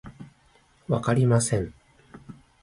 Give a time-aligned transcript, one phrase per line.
[0.87, 1.75] わかりません